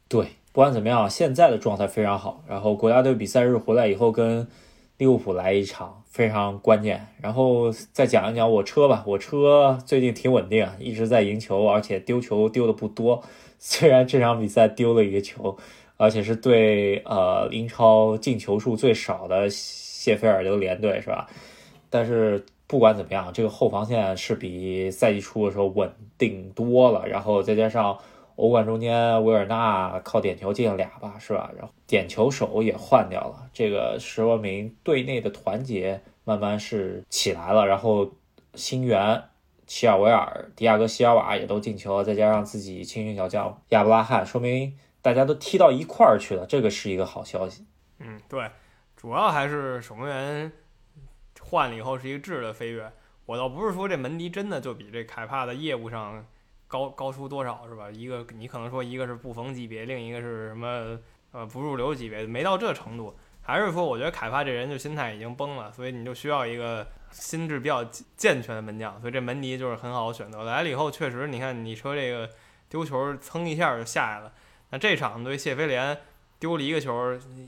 [0.07, 2.43] 对，不管怎么样，现在的状态非常好。
[2.47, 4.47] 然后国家队比赛日回来以后跟
[4.97, 6.01] 利物浦来一场。
[6.15, 9.03] 非常关键，然后再讲一讲我车吧。
[9.05, 13.21] 我车最近挺稳定，一直在赢球，而且丢球丢的不多。
[13.59, 15.57] 虽然这场比赛丢了一个球，
[15.97, 21.27] 而且是对呃英超进球数最少的谢菲尔德联队，是吧？
[21.89, 27.05] 但是不管怎么样，这个后防线是比赛季初的时候稳定多了。
[27.05, 27.97] 然后再加上。
[28.35, 31.49] 欧冠中间，维尔纳靠点球进了俩吧，是吧？
[31.57, 37.65] 然后点球手也换掉了，这个说明队内的团结慢慢是起来了。
[37.65, 38.11] 然后
[38.53, 39.23] 新援
[39.65, 47.65] 齐尔维尔、迪亚哥西尔瓦也都进球了，再加上自己青训小将亚布拉罕，说明大家都踢到一块儿去了，这个是一个好消息。
[47.99, 48.51] 嗯，对，
[48.97, 50.51] 主要还是守门员
[51.39, 52.91] 换了以后是一个质的飞跃。
[53.25, 56.25] 我倒不是说这门迪真的就比这凯帕的业务上。
[56.67, 57.89] 高高出多少是吧？
[57.91, 60.99] 一个你可能说一个是布冯级别，另一个是什么
[61.31, 63.15] 呃不入流级别，没到这程度。
[63.41, 67.83] 还是说，我觉得凯帕这人就心态已经崩了，所以你就需要一个心智比较
[68.17, 68.99] 健全的门将。
[68.99, 70.43] 所以这门迪就是很好的选择。
[70.43, 72.27] 来了以后，确实你看你说这个
[72.69, 74.33] 丢球蹭一下就下来了。
[74.71, 75.95] 那这场对谢菲联。
[76.45, 76.93] 丢了一个球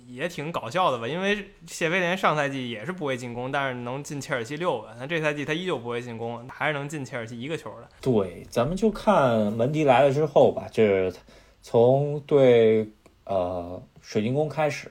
[0.08, 1.08] 也挺搞笑的吧？
[1.08, 4.88] 因为谢菲联上赛季也是不会进攻，但是能进切尔西六个。
[4.98, 7.88] 那这赛季他依旧不会进攻，还是能进切尔西一个球的。
[8.02, 10.68] 对，咱们就看门迪来了之后吧。
[10.72, 11.14] 就是
[11.62, 12.90] 从对
[13.26, 14.90] 呃水晶宫开始，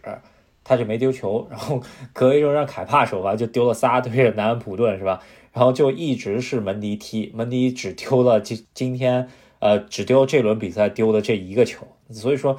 [0.63, 5.21] 他就没丢球，然后隔一周让凯帕首发就丢了仨对着南安普顿是吧？
[5.53, 12.57] 然后就一直是门迪踢，门迪只丢了今今天呃只丢这轮比赛丢的这一个球，所以说。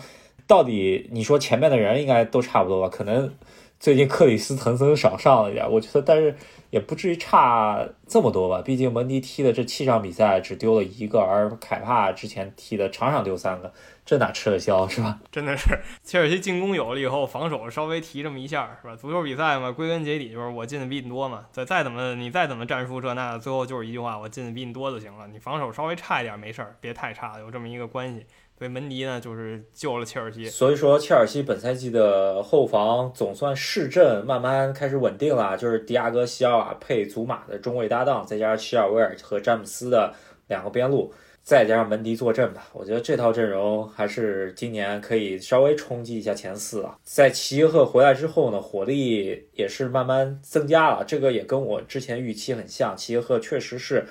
[0.48, 2.90] 到底你说前面的人应该都差不多吧？
[2.90, 3.32] 可能
[3.80, 6.36] 最近克里斯滕森少上了一点，我觉得，但是
[6.72, 8.62] 也不至于差这么多吧。
[8.64, 13.72] 毕竟门迪踢的这七场比赛只丢了一个，而凯帕之前踢的场场丢三个，
[14.04, 15.20] 这哪吃得消是吧？
[15.32, 18.96] 真的是，切尔西进攻有了以后，防守稍微提这么一下是吧？
[18.96, 21.46] 足球比赛嘛，归根结底就是我进的比你多嘛。
[21.52, 25.28] 再再怎么你再怎么战术这那，最后就是一句话，我进的比你多就行了。
[25.28, 28.26] 你防守稍微差一点没事儿，别太差，有这么一个关系。
[28.58, 30.46] 所以门迪呢，就是救了切尔西。
[30.46, 35.56] 所以说，切尔西本赛季的后防总算市阵慢慢开始稳定了。
[35.56, 40.12] 就是迪亚哥·西尔瓦配祖马的中卫搭档，再加上齐尔维尔和詹姆斯的
[40.48, 42.68] 两个边路，再加上门迪坐镇吧。
[42.74, 46.98] 我觉得这套阵容还是今年可以稍微冲击一下前四啊。
[47.04, 51.04] 在齐耶赫回来之后呢，火力也是慢慢增加了。
[51.06, 52.98] 这个也跟我之前预期很像。
[52.98, 54.08] 齐耶赫确实是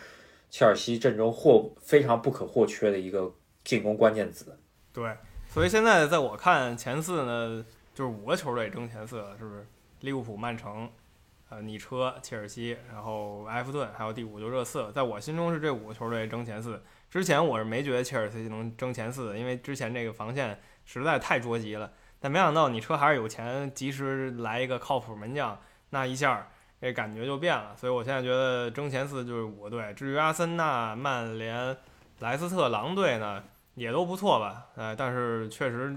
[0.51, 3.33] 切尔西阵中或非常不可或缺的一个。
[3.67, 4.57] 进攻关键词，
[4.93, 5.15] 对，
[5.49, 9.67] 所以现在在我看前四呢，就是五个球队争前四了，是不是？
[10.03, 10.89] 利物浦、曼城、
[11.49, 16.81] 呃，你车、切尔西，然后埃弗顿，还有第五就热刺，在我心中是这五个球队争前四。
[17.11, 21.91] 之前我是没觉得切尔西能争前四，因为之前这个防线实在太捉急了。
[22.21, 25.59] 但没想到你车还是有钱，及时来一个靠谱门将，
[25.91, 26.49] 那一下
[26.81, 27.75] 这感觉就变了。
[27.77, 29.93] 所以我现在觉得争前四就是五个队。
[29.95, 31.77] 至于阿森纳、曼联、
[32.21, 33.43] 莱斯特、狼队呢？
[33.77, 35.95] 也都不错吧，呃，但是确实，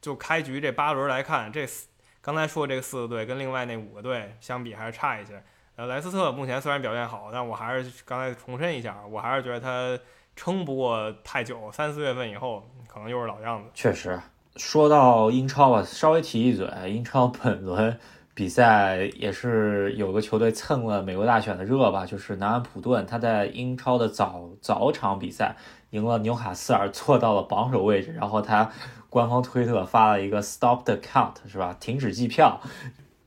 [0.00, 1.88] 就开局这八轮来看，这四
[2.22, 5.42] 刚才说这个四个队跟另外那五个队相比还是差一些。
[5.74, 9.98] 呃，莱斯特目前虽然表现好，但我还是刚才重申一下，我还是觉得他
[10.36, 13.68] 撑不过太久，三四月份以后可能又是老样子。
[13.74, 14.20] 确实，
[14.54, 17.98] 说到英超吧，稍微提一嘴，英超本轮
[18.34, 25.56] 比赛也是有个球队蹭了美国大选的热吧，就是南安普顿，他在英超的早早场比赛。
[25.90, 28.12] 赢了纽卡斯尔，坐到了榜首位置。
[28.12, 28.70] 然后他
[29.08, 31.76] 官方推特发了一个 “Stop the count”，是吧？
[31.78, 32.60] 停止计票。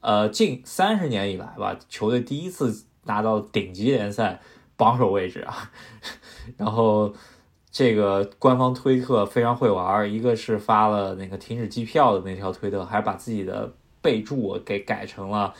[0.01, 4.39] 呃，近三十年以来吧，球队第一次拿到顶级联赛
[4.77, 5.71] 榜首位置啊。
[6.57, 7.13] 然后
[7.69, 15.53] 这个官方推特非常会玩，一个是发了那个停止计票的那条推特，还把自己的备注给改成了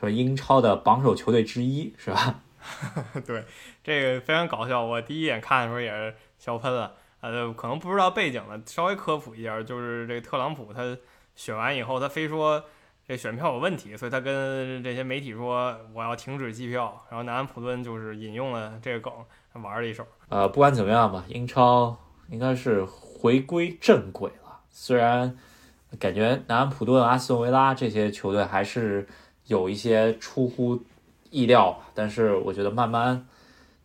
[0.00, 2.40] 说英超的榜首球队之一，是吧？
[3.24, 3.44] 对，
[3.84, 4.82] 这个非常搞笑。
[4.82, 6.92] 我第一眼看的时候也是笑喷了。
[7.20, 10.94] 呃，可能不知道背景的，稍微科普一下，就是这个特朗普他
[11.34, 12.62] 选完以后，他非说
[13.08, 17.02] 这选票有问题，所以他跟这些媒体说我要停止计票。
[17.08, 20.06] 然后南安普顿就是引用了这个梗玩了一手。
[20.28, 21.96] 呃，不管怎么样吧，英超
[22.28, 24.60] 应该是回归正轨了。
[24.68, 25.34] 虽然
[25.98, 29.08] 感觉南安普顿、阿斯顿维拉这些球队还是
[29.46, 30.78] 有一些出乎
[31.30, 33.26] 意料，但是我觉得慢慢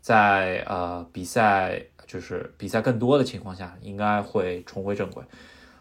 [0.02, 1.86] 在呃比赛。
[2.10, 5.24] 就是比赛更多的情况下，应该会重回正轨。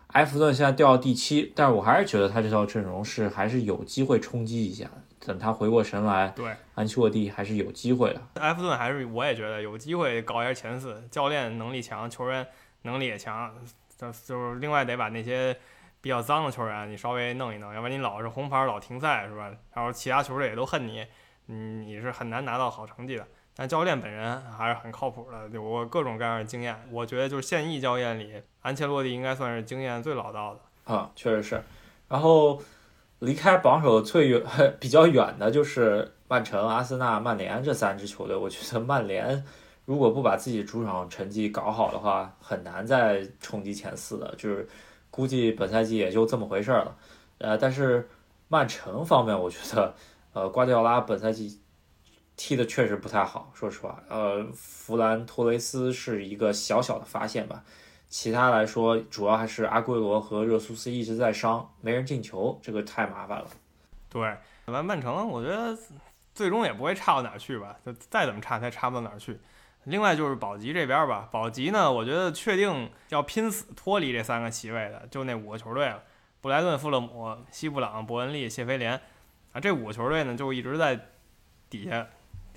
[0.09, 4.87] 埃弗顿现在掉到第七，但是我还是觉得他这套阵容是还是有机会冲击一下。
[5.21, 8.21] 等他回过神来，对安切洛蒂还是有机会的。
[8.35, 12.47] 埃弗顿还是我也觉得有机会搞一下前四，教练能力强，球员
[12.83, 13.51] 能力也强，
[13.97, 15.57] 就就是另外得把那些
[16.03, 19.51] 比较脏的球员你稍微弄一弄，要不然你老是红牌老停赛是吧？
[19.73, 21.07] 然后其他球队也都恨你，
[21.49, 23.27] 嗯，你是很难拿到好成绩的。
[23.61, 26.81] 但教练本人还是很靠谱的，有过各种各样的经验。
[26.93, 31.61] 我觉得就是现役教练里，安切洛蒂应该算是经验最老道的啊，确实是。
[32.07, 32.63] 然后
[33.19, 34.41] 离开榜首最远
[34.79, 38.37] 比较远的就是曼城、阿森纳、曼联这三支球队。
[38.37, 39.45] 我觉得曼联
[39.87, 44.33] 如果不把自己主场成绩搞好的话，很难再冲击前四的。
[44.37, 44.69] 就是
[45.11, 46.97] 估计本赛季也就这么回事了。
[47.39, 48.09] 呃，但是
[48.47, 49.93] 曼城方面，我觉得
[50.33, 51.61] 呃瓜迪奥拉本赛季。
[52.39, 57.65] 踢的确实不太好，说实话，呃，弗兰托雷斯是一个小小的发现吧，
[58.09, 63.47] 其他来说主要还是阿圭罗和热苏斯一直在伤，没人进球，这个太麻烦了。
[64.09, 64.23] 对，
[64.67, 65.77] 完曼城，我觉得
[66.33, 69.37] 最终也不会差到哪去吧，就再怎么差，他差不到哪去。
[69.85, 76.05] 另外就是保级这边吧，保级呢，我觉得确定要拼死脱离这三个席位的，就那五个球队了：
[76.41, 78.93] 布莱顿、富勒姆、西布朗、伯恩利、谢菲联。
[79.53, 81.09] 啊，这五个球队呢，就一直在
[81.69, 82.07] 底下。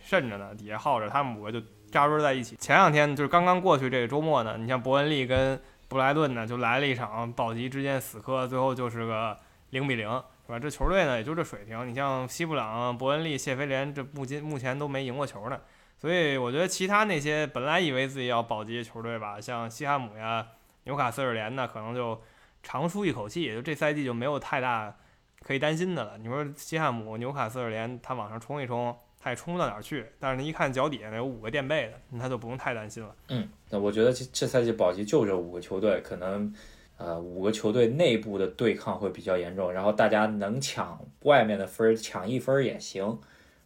[0.03, 1.61] 渗着呢，底下耗着，他们五个就
[1.91, 2.55] 扎堆在一起。
[2.57, 9.37] 前两天就是刚刚过去这个周末呢，你像伯恩利跟布莱顿呢，就来了一场保级之间死磕，最后就是个
[9.71, 10.07] 零比零，
[10.45, 10.59] 是吧？
[10.59, 11.87] 这球队呢也就这水平。
[11.87, 15.59] 你像西布朗、伯恩利、谢菲联，这目前目前都没赢过球呢。
[15.97, 20.45] 所以我觉得其他那些本来以为自己要保级的球队吧，像西汉姆呀、
[20.85, 22.19] 纽卡斯尔联呢，可能就
[22.63, 24.95] 长舒一口气，也就这赛季就没有太大
[25.43, 26.17] 可以担心的了。
[26.17, 28.97] 你说西汉姆、纽卡斯尔联，他往上冲一冲。
[29.23, 33.15] 他也冲不到哪儿去，但是他一看脚底下那有五个垫背的，那他就不用太担心了。
[33.27, 36.51] 嗯，那我觉得这这赛季保级就这五个球队，可能
[36.97, 43.19] 呃五个球队内部的对抗会比较严重，然后大家能抢外面的分抢一分也行，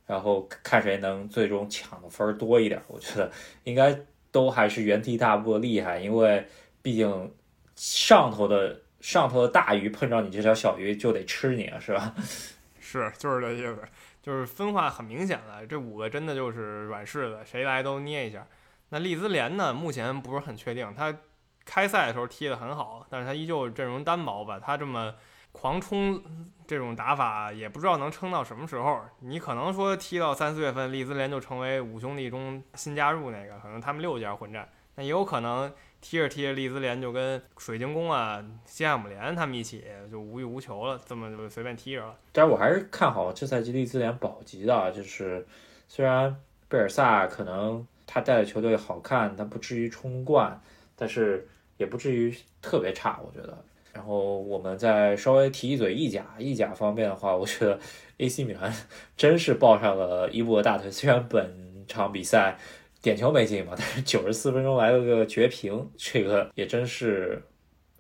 [0.06, 2.82] 然后看谁能最终抢的分多一点。
[2.88, 3.32] 我觉得
[3.64, 3.98] 应该
[4.32, 6.46] 都还是原地踏步的厉害，因为
[6.82, 7.32] 毕竟
[7.76, 12.14] 上头的上头的大鱼碰着你这条小鱼就得吃你了，是吧？
[12.80, 13.78] 是，就是这意思。
[14.26, 18.44] 就是分化很明显了，这五个真的就是软柿子，谁来都捏一下。
[18.90, 19.72] 那利兹联呢？
[19.72, 21.16] 目前不是很确定，他
[21.64, 24.60] 开赛的时候踢得很好，但是他依旧阵容单薄吧。
[24.60, 25.14] 他这么
[25.52, 26.20] 狂冲
[26.66, 29.00] 这种打法，也不知道能撑到什么时候。
[29.20, 34.68] 你可能说踢到三四月份，利兹联就成为五兄弟中新加入那个，可能他们六家混战。
[34.96, 35.72] 那也有可能。
[36.02, 42.16] 踢着踢着，利兹联就跟水晶宫啊、西汉姆联他们一起就无欲无求了，这么就随便踢着了。
[42.32, 45.44] 但是我还是看好这赛季利兹联保级的，就是
[45.88, 50.62] 虽然贝尔萨可能他带的球队好看，他不至于冲冠，
[50.96, 52.32] 但是也不至于
[52.62, 53.58] 特别差，我觉得。
[53.92, 57.80] 然后我们再稍微提一嘴意甲，意甲方面的话，我觉得
[58.20, 58.72] AC 米兰
[59.18, 62.60] 真是抱上了伊布的大腿，虽然本场比赛。
[63.06, 67.40] 点球没进嘛， 但是九十四分钟来了个绝平，这个也真是，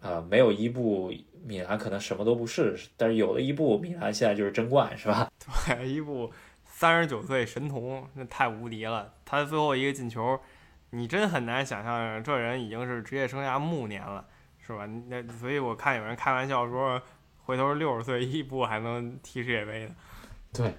[0.02, 1.14] 啊，没有伊布，
[1.44, 5.30] 米兰可能什么都不是，但是有了伊布，米兰现在就是争冠，是吧？
[5.68, 6.32] 对，伊布
[6.64, 9.14] 三十九岁神童，那太无敌了。
[9.24, 10.40] 他最后一个进球，
[10.90, 14.26] 你真很难想象，这人已经是职业生涯暮年了，
[14.60, 14.88] 是吧？
[15.08, 17.00] 那所以我看有人开玩笑说，
[17.44, 19.96] 回头六十岁伊布还能踢世界杯呢。
[20.52, 20.74] 对。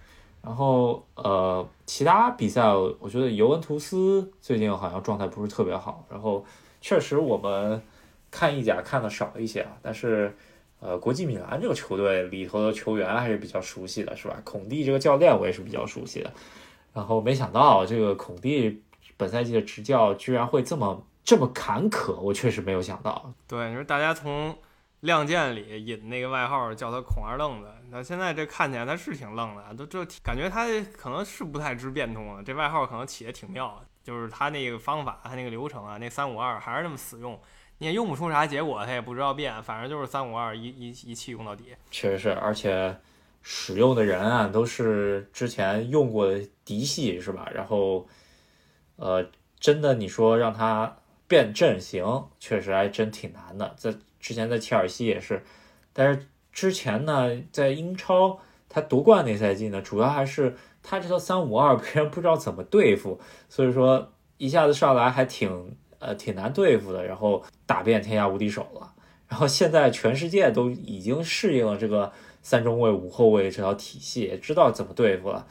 [0.46, 2.62] 然后呃，其他比赛
[3.00, 6.04] 我觉得尤文图斯最近好像状态不是特别好。
[6.08, 6.44] 然后
[6.80, 7.82] 确实我们
[8.30, 10.32] 看意甲看的少一些啊，但是
[10.78, 14.40] 呃，国际米兰这个球队里头的球员还是比较熟悉的，是吧？
[14.44, 16.32] 孔蒂这个教练我也是比较熟悉的。
[16.94, 18.80] 然后没想到这个孔蒂
[19.16, 23.32] 本赛季的执教居然会这么这么坎坷，我确实没有想到。
[23.48, 24.50] 对，你说大家从。
[25.00, 32.42] 《亮剑》里引那个外号叫他“孔二愣子”，那现在这看起来他是挺愣的，都这感觉他可能是不太知变通了。
[32.42, 37.38] 这外号可能起的挺妙，就是他那个方法，他那个流程啊，那三五二还是那么死用，
[37.78, 41.74] 你也用不出啥结果，他也不知道变，反正就是三五二一一一气用到底。
[41.90, 42.98] 确实是，而且
[43.42, 47.48] 使用的人啊，都是之前用过的嫡系，是吧？
[47.54, 48.08] 然后，
[48.96, 49.24] 呃，
[49.60, 50.96] 真的你说让他
[51.28, 53.76] 变阵型，确实还真挺难的。
[53.78, 53.94] 这
[54.26, 55.40] 之前在切尔西也是，
[55.92, 68.92] 但是之前呢，在英超他夺冠那赛季呢，主要还是他这套三五二 别人不知道怎么对付，所以说一下子上来还挺呃挺难对付的，然后打遍天下无敌手了。
[69.28, 72.12] 然后现在全世界都已经适应了这个。
[72.42, 75.44] 三中卫五后卫这套体系知道怎么对付了，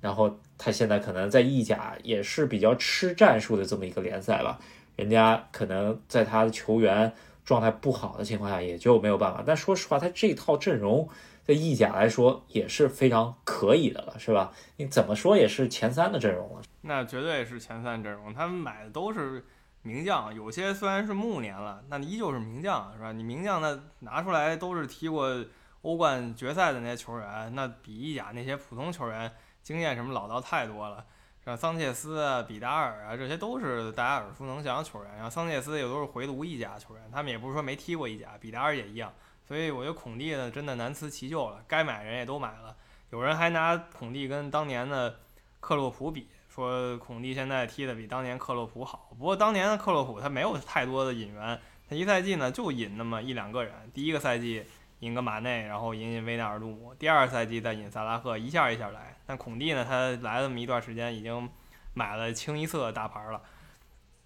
[0.00, 4.58] 然后他现在可能在意甲也是比较吃战术的这么一个联赛吧，
[4.96, 7.12] 人家可能在他的球员
[7.48, 9.42] 状态不好的情况下也就没有办法。
[9.46, 11.08] 但说实话，他这套阵容
[11.42, 14.52] 在意甲来说也是非常可以的了，是吧？
[14.76, 16.60] 你怎么说也是前三的阵容了。
[16.82, 19.42] 那绝对是前三阵容，他们买的都是
[19.80, 23.12] 名将，有些虽然是暮年了，那依旧是名将，是吧？
[23.12, 25.44] 你名将那拿出来都是踢过。
[25.82, 29.30] 欧冠决赛的那些球员，那比意甲那些普通球员
[29.62, 31.06] 经验什么老道太多了。
[31.48, 35.14] 像桑切斯啊、比达尔啊，这些都是大家耳熟能详的球员。
[35.14, 38.36] 然后桑切斯也都是回炉意甲球员，他们也不是说没踢过意甲。
[38.38, 39.10] 比达尔也一样。
[39.46, 41.64] 所以我觉得孔蒂呢，真的难辞其咎了。
[41.66, 42.76] 该买人也都买了。
[43.08, 45.20] 有人还拿孔蒂跟当年的
[45.60, 49.08] 克洛普比，说孔蒂现在踢的比当年克洛普好。
[49.18, 51.58] 不过当年的克洛普他没有太多的引援，
[51.88, 53.72] 他一赛季呢就引那么一两个人。
[53.94, 54.66] 第一个赛季。
[55.00, 59.16] 引个马内，然后引引维纳尔杜姆，第二赛季再引萨拉赫，一下一下来。
[59.28, 61.46] 但孔蒂呢，他来这么一段时间，已经
[61.92, 63.38] 买了清一色大牌了，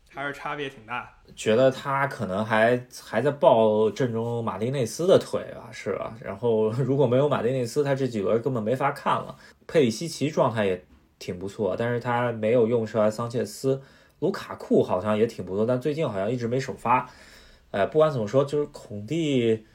[0.08, 1.12] 还是差别挺大。
[1.34, 6.14] 觉得他可能还还在抱阵中马丁内斯的腿吧，是吧？
[6.20, 9.36] 然后如果没有马丁内斯，他这几轮根本没法看了。
[9.66, 10.84] 佩里西奇状态也
[11.18, 13.82] 挺不错，但是他没有用出来桑切斯，
[14.20, 17.10] 卢卡库好像也挺不错，但最近好像一直没首发。
[17.72, 19.66] 哎，不管怎么说，就是孔蒂。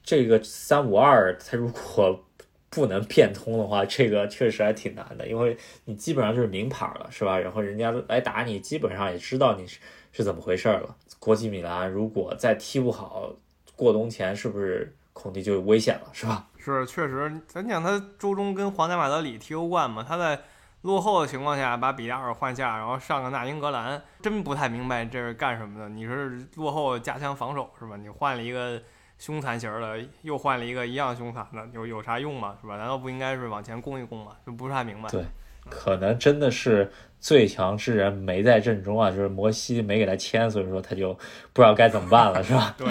[0.00, 2.24] 这个三五二，他如果
[2.70, 7.38] 不能变通的话，这个确实还挺难的，因为你基本上就是名牌了，是吧？
[7.38, 9.78] 然后人家来打你，基本上也知道你是
[10.12, 10.94] 是怎么回事了。
[11.18, 13.32] 国际米兰如果再踢不好，
[13.74, 16.46] 过冬前是不是孔蒂就危险了，是吧？
[16.58, 20.38] 是，确实，咱讲他周中跟皇家马德里踢欧冠嘛，他在
[20.82, 25.88] 落后的情况下把比达尔换下，然后上个纳英格兰，真不太明白这是干什么的。
[25.88, 27.96] 你是落后加强防守是吧？
[27.96, 28.82] 你换了一个。
[29.18, 32.56] 凶残型的又换了一个一样凶残的，有有啥用吗？
[32.60, 32.76] 是吧？
[32.76, 34.32] 难道不应该是往前攻一攻吗？
[34.46, 35.08] 就不是太明白。
[35.10, 35.24] 对，
[35.68, 41.12] 可能真的是最强之人没在阵中啊，就是摩西没给他签，所以说他就
[41.52, 42.72] 不知道该怎么办了，是吧？
[42.78, 42.88] 对，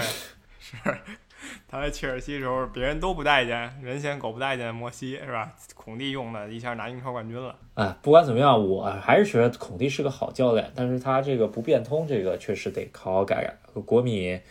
[0.60, 0.76] 是
[1.70, 5.54] 他在切尔西的时候，别人都不待见，人嫌狗不待见，摩西是吧？
[5.76, 7.56] 孔蒂用的一下拿英超冠军了。
[7.76, 13.82] 哎，不管怎么样，我还是觉得孔蒂是个好教练，但是他这个不变通，这个确实得好好改改。
[13.86, 14.42] 国米。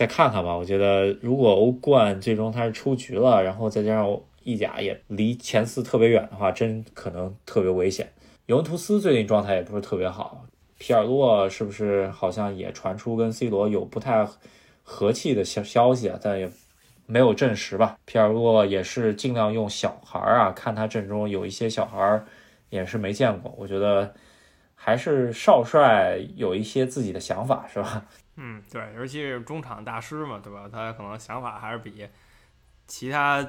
[0.00, 8.10] 再看看吧，我觉得如果欧冠最终他是出局了，然后再加上意甲也离前四特别远的话，真可能特别危险。
[8.46, 10.46] 尤文图斯最近状态也不是特别好，
[10.78, 14.26] 皮尔洛是不是好像也传出跟 C 罗有不太
[14.82, 16.18] 和气的消消息啊？
[16.22, 16.50] 但也
[17.04, 17.98] 没有证实吧。
[18.06, 22.24] 皮尔洛也是尽量用小孩儿啊，看他阵中有一些小孩儿
[22.70, 24.14] 也是没见过，我觉得
[24.74, 28.06] 还是少帅有一些自己的想法，是吧？
[28.42, 30.66] 嗯，对，尤其是中场大师嘛，对吧？
[30.72, 32.08] 他可能想法还是比
[32.86, 33.46] 其他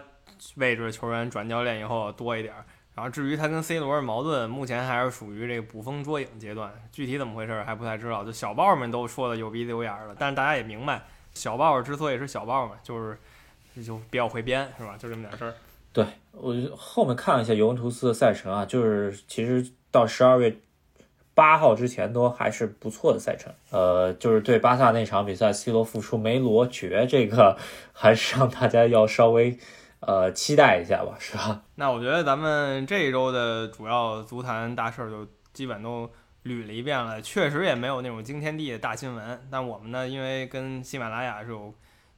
[0.56, 2.66] 位置的球员转教练以后多一点儿。
[2.94, 8.26] 然后至于他跟 C 罗的矛盾，目前还是属于这个捕风捉影阶段，具体怎么回事还不太知道。
[8.26, 11.02] 就小报们都说的有鼻子有眼儿的，但是大家也明白，
[11.34, 13.18] 小报之所以是小报嘛，就是
[13.82, 14.98] 就比较会编，是吧？
[14.98, 15.54] 就这么点事儿。
[15.94, 20.54] 对我后面看了一下尤文图斯的赛程啊，就是其实到十二月。
[21.34, 27.58] 八号之前都还是不错的赛程，呃，就是对巴萨那场比赛，C 罗复出没罗绝，这个
[27.94, 29.58] 还是让大家要稍微
[30.02, 31.62] 呃期待一下吧，是吧？
[31.76, 36.10] 那我觉得咱们这一周的主要足坛大事儿就基本都
[36.44, 39.40] 捋了一遍了，确实也没有那种惊天地的大新闻。
[39.50, 41.74] 但我们呢，因为跟喜马拉雅是有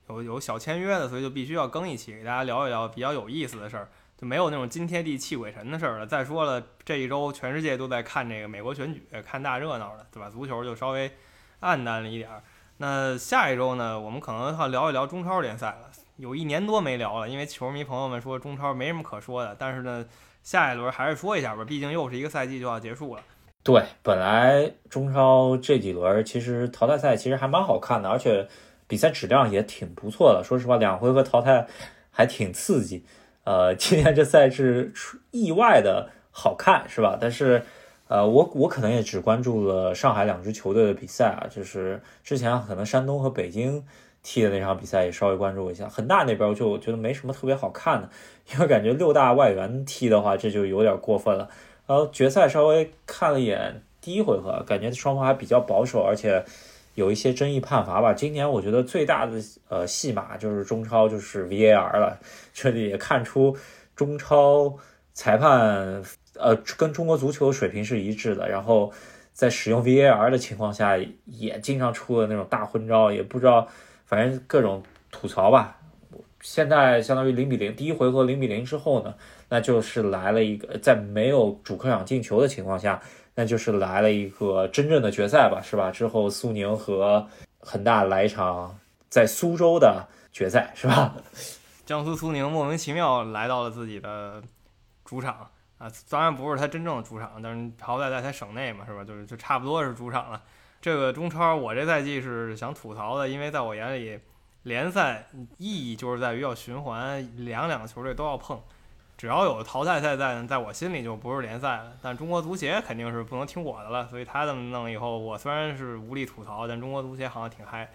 [0.09, 3.87] 有有小签约的，所以就必须要更一期，给大家聊一聊比较有意思的事儿。
[4.23, 6.07] 没有那种惊天地泣鬼神的事儿了。
[6.07, 10.29] 再说了，这一周全世界都在看这个美国选举，看大热闹的，对吧？
[10.29, 11.11] 足球就稍微
[11.59, 12.41] 暗淡了一点儿。
[12.77, 15.89] 那下一周呢，我们可能要聊一聊中超联赛了。
[16.17, 19.55] 有一年多没聊了，因为球迷朋友们说中超没什么可说的。
[19.57, 20.05] 但是呢，
[20.41, 23.21] 下一轮还是说一下吧，毕竟又是一个赛季就要结束了。
[23.63, 28.47] 对，本来中超这几轮其实淘汰赛其实还蛮好看的，而且
[28.87, 30.43] 比赛质量也挺不错的。
[30.43, 31.65] 说实话，两回合淘汰
[32.11, 33.05] 还挺刺激。
[33.43, 37.17] 呃，今年这赛制出意外的好看，是吧？
[37.19, 37.63] 但是，
[38.07, 43.83] 呃，我我可能也只关注了上海两支球队的比赛啊，就是之前可能山东和北京
[44.21, 45.89] 踢的那场比赛也稍微关注一下。
[45.89, 48.09] 恒大那边就我觉得没什么特别好看的，
[48.53, 51.49] 因为感觉六大外援踢的话，这就有点过分了。
[51.85, 56.45] 然后决赛稍微看了一眼第一回合，感觉双方还比较保守，而且
[56.95, 58.13] 有一些争议判罚吧。
[58.13, 62.19] 今年我觉得最大的呃戏码就是中超就是 VAR 了，
[62.53, 63.57] 这里也看出
[63.95, 64.77] 中超
[65.13, 66.03] 裁判
[66.35, 68.91] 呃跟中国足球水平是一致的，然后
[69.31, 73.67] 在使用 VAR 的情况下，也经常出了那种大昏招，也不知道。
[74.05, 75.79] 反正各种吐槽吧。
[76.41, 79.15] 现在相当于零比零，第一回合零比零之后呢，
[79.49, 83.01] 那就是来了一个在没有主客场进球的情况下，
[83.35, 85.89] 那就是来了一个真正的决赛吧，是吧？
[85.91, 87.27] 之后苏宁和
[87.59, 88.77] 恒大来一场
[89.09, 91.15] 在苏州的决赛，是吧？
[91.85, 94.41] 江苏苏宁莫名其妙来到了自己的
[95.03, 99.03] 主场啊，当然不是他真正的主场，但是好歹在他省内嘛，是吧？
[99.03, 100.41] 就是就差不多是主场了。
[100.79, 104.19] 这个中超，我这赛季是想吐槽的，因为在我眼里，
[104.63, 105.27] 联赛
[105.57, 108.61] 意义就是在于要循环，两两个球队都要碰，
[109.17, 111.93] 只要有淘汰赛在，在我心里就不是联赛了。
[112.01, 117.89] 但中国足协肯定是不能听我的了，所以他这么弄以后，我虽然是无力吐槽，但中国足协好像挺嗨。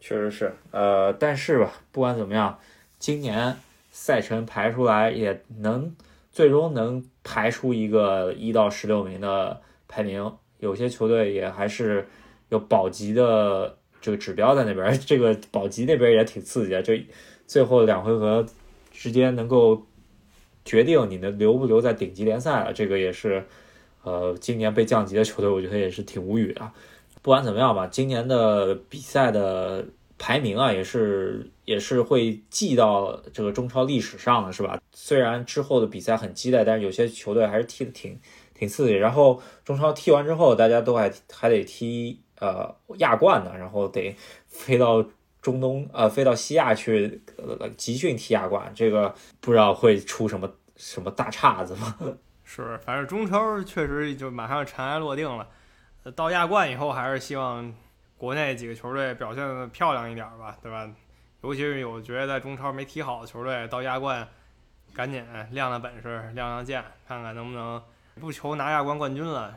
[0.00, 2.58] 确实是，呃，但是吧，不管怎么样，
[2.98, 3.56] 今年
[3.90, 5.94] 赛程排出来也能
[6.30, 12.08] 最终能排出一个一到十六名的排名，有些球队也还是。
[12.50, 16.82] 有保级的这个指标在那边，这个保级那边也挺刺激的。
[16.82, 16.94] 就
[17.46, 18.42] 最后两回合
[18.90, 19.86] 之间能够
[20.68, 23.42] 决定你能留不留在顶级联赛了，这个也是
[24.02, 26.70] 呃今年被降级的球队，我觉得也是挺无语的。
[27.22, 29.86] 不管怎么样吧，今年的比赛的
[30.18, 34.78] 排名啊，也是也是会记到这个中超历史上的，是吧？
[34.92, 38.20] 虽然之后的比赛很激烈，但是有些球队还是踢的挺
[38.54, 38.92] 挺刺激。
[38.92, 42.20] 然后中超踢完之后，大家都还还得踢。
[42.40, 44.14] 呃，亚冠的，然后得
[44.46, 45.04] 飞到
[45.40, 47.22] 中东，呃，飞到西亚去
[47.76, 51.96] 集训踢亚冠，这个不知道会出什么什么大岔子吗？
[52.44, 55.46] 是，反正中超确实就马上尘埃落定了。
[56.16, 57.74] 到亚冠以后，还是希望
[58.16, 60.90] 国内几个球队表现的漂亮一点吧，对吧？
[61.42, 64.26] 尤其是有觉得在中超没踢好的球队，到亚冠
[64.94, 67.80] 赶紧亮亮本事，亮亮剑，看看能不能
[68.20, 69.54] 不求拿亚冠冠军了，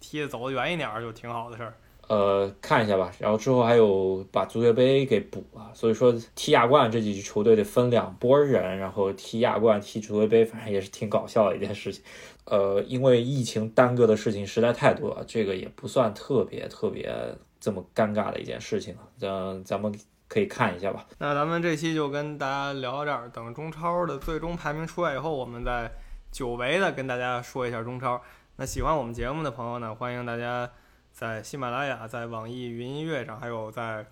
[0.00, 1.74] 踢的走得远一点就挺好的事儿。
[2.12, 12.04] 呃，看一下吧，然后之后还有把足协杯给补了，所以说踢亚冠这几支球队得分两拨人，然后踢亚冠、踢足协杯，反正也是挺搞笑的一件事情。
[12.44, 17.10] 呃，因为疫情耽搁的事情实在太多了，这个也不算特别特别
[17.58, 19.00] 这么尴尬的一件事情了。
[19.16, 19.90] 咱咱们
[20.28, 21.06] 可以看一下吧。
[21.16, 25.90] 那咱们这期就跟大家聊到这儿，等中超的最终排名出来以后，我们再
[26.30, 28.20] 久违的跟大家说一下中超。
[28.56, 30.70] 那喜欢我们节目的朋友呢，欢迎大家。
[31.12, 34.04] 在喜马拉雅、在网易云音乐上，还有在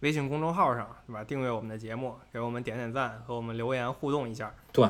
[0.00, 1.22] 微信公众号上，对吧？
[1.24, 4.52] 订阅我们的节目，给我们点点赞，和我们留言互动一下。
[4.72, 4.84] 对，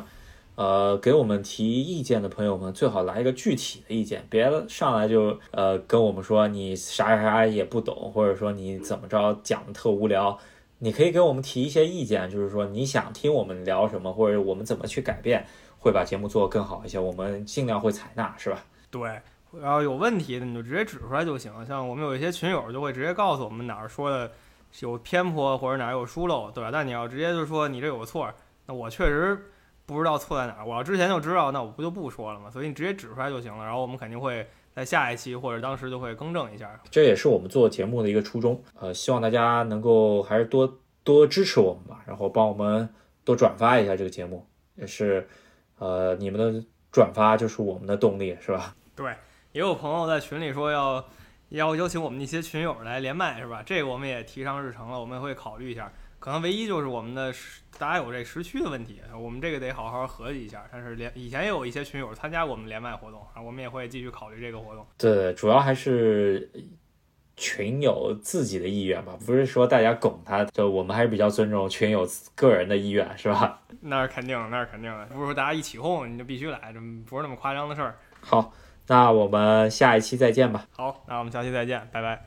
[0.55, 10.39] 呃，给我们提意见的朋友们，最好来一个具体的意见，别上来就呃跟我们说你啥啥啥也不懂，或者说你怎么着讲的特无聊。
[10.79, 15.47] 你可以给我们提一些意见，就是说你想听我们聊什么，或者我们怎么去改变，
[15.79, 18.65] 会把节目做得更好一些，我们尽量会采纳，是吧？
[18.91, 19.21] 对。
[19.61, 21.53] 然后有问题的你就直接指出来就行。
[21.67, 24.31] 像我们有一些群友就会直接告诉我们哪儿说的
[24.81, 26.71] 有偏颇或者哪儿有疏漏，对吧？
[26.73, 28.33] 但你要直接就说你这有个错，
[28.67, 29.39] 那我确实
[29.85, 30.65] 不知道错在哪儿。
[30.65, 32.51] 我要之前就知道，那我不就不说了吗？
[32.51, 33.65] 所以你直接指出来就行了。
[33.65, 36.81] 然后我们肯定会在下一期或者当时就会更正一下。
[36.91, 38.63] 这也是我们做节目的一个初衷。
[38.81, 42.89] 呃，希望大家能够还是多多支持我们吧，然后帮我们
[43.25, 44.47] 多转发一下这个节目，
[44.77, 45.29] 也是
[45.79, 48.75] 呃你们的转发就是我们的动力，是吧？
[48.97, 49.13] 对。
[49.53, 51.05] 也有朋友在群里说要
[51.51, 53.63] 要邀请我们一些群友来连麦，是吧？
[53.65, 55.93] 这个我们也提上日程了，我们会考虑一下。
[56.19, 57.35] 可能唯一就是我们的
[57.79, 60.65] 大家有这时区的问题，我们这个得好好合计一下。
[60.73, 64.87] 但是连以前也有一些群友参加我们连麦活动啊，我们也会继续考虑这个活动。
[64.97, 66.51] 对，主要还是
[67.37, 73.61] 群友自己的意愿吧，不是说大家拱他，就我们还是比较尊重群友个人的意愿，是吧？
[73.81, 77.99] 那是肯定，那是肯定的，不是说大家一起哄你就必须来，这不是那么夸张的事儿。
[78.23, 78.55] 好。
[78.89, 80.67] 那我们下一期再见吧。
[80.73, 82.27] 好，那我们下期再见，拜拜。